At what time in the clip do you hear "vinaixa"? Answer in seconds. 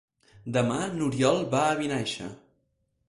1.83-2.31